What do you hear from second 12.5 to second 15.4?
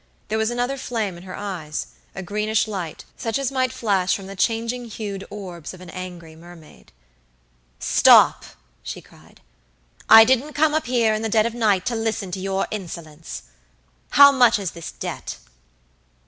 insolence. How much is this debt?"